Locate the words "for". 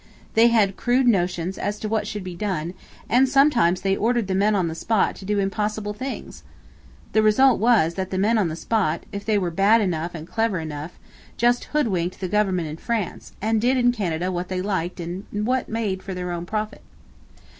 16.01-16.15